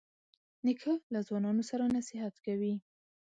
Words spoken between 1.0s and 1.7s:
له ځوانانو